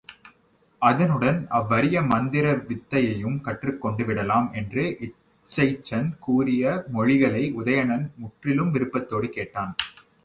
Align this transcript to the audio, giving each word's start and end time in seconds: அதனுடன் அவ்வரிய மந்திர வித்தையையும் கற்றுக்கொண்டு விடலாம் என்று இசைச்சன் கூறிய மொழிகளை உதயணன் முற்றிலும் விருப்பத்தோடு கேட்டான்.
அதனுடன் 0.81 1.37
அவ்வரிய 1.57 1.97
மந்திர 2.05 2.45
வித்தையையும் 2.69 3.37
கற்றுக்கொண்டு 3.41 4.05
விடலாம் 4.05 4.47
என்று 4.53 4.85
இசைச்சன் 5.07 6.09
கூறிய 6.19 6.73
மொழிகளை 6.91 7.43
உதயணன் 7.59 8.07
முற்றிலும் 8.15 8.71
விருப்பத்தோடு 8.71 9.29
கேட்டான். 9.29 9.73